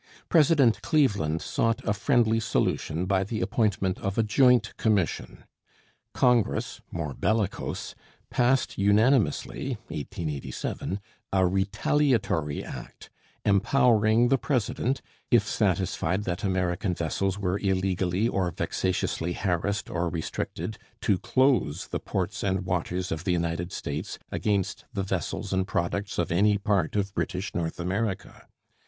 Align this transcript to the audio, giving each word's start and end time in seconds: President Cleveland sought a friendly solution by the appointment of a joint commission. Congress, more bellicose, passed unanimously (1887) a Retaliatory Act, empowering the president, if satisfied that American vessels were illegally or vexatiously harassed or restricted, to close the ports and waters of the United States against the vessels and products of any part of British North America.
President 0.29 0.81
Cleveland 0.81 1.43
sought 1.43 1.85
a 1.87 1.93
friendly 1.93 2.39
solution 2.39 3.05
by 3.05 3.23
the 3.23 3.39
appointment 3.39 3.99
of 3.99 4.17
a 4.17 4.23
joint 4.23 4.75
commission. 4.75 5.43
Congress, 6.11 6.81
more 6.89 7.13
bellicose, 7.13 7.93
passed 8.31 8.79
unanimously 8.79 9.77
(1887) 9.89 10.99
a 11.31 11.45
Retaliatory 11.45 12.63
Act, 12.63 13.11
empowering 13.45 14.29
the 14.29 14.39
president, 14.39 15.03
if 15.29 15.45
satisfied 15.47 16.23
that 16.23 16.43
American 16.43 16.95
vessels 16.95 17.37
were 17.37 17.59
illegally 17.59 18.27
or 18.27 18.49
vexatiously 18.51 19.33
harassed 19.33 19.87
or 19.87 20.09
restricted, 20.09 20.79
to 21.01 21.19
close 21.19 21.89
the 21.89 21.99
ports 21.99 22.41
and 22.41 22.65
waters 22.65 23.11
of 23.11 23.23
the 23.23 23.33
United 23.33 23.71
States 23.71 24.17
against 24.31 24.83
the 24.91 25.03
vessels 25.03 25.53
and 25.53 25.67
products 25.67 26.17
of 26.17 26.31
any 26.31 26.57
part 26.57 26.95
of 26.95 27.13
British 27.13 27.53
North 27.53 27.79
America. 27.79 28.47